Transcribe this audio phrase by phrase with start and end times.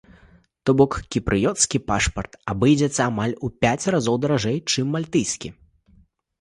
[0.69, 5.57] То бок кіпрыёцкі пашпарт абыдзецца амаль у пяць разоў даражэй, чым мальтыйскі.